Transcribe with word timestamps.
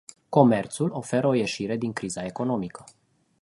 Comerțul 0.29 0.89
oferă 0.91 1.27
o 1.27 1.33
ieșire 1.33 1.77
din 1.77 1.93
criza 1.93 2.25
economică. 2.25 2.83